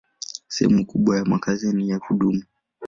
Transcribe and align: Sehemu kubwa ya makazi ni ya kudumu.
Sehemu 0.47 0.85
kubwa 0.85 1.17
ya 1.17 1.25
makazi 1.25 1.73
ni 1.75 1.89
ya 1.89 1.99
kudumu. 1.99 2.43